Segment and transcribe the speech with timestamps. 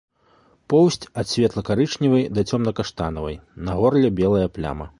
[0.73, 4.89] Поўсць ад светла-карычневай да цёмна-каштанавай, на горле белая пляма.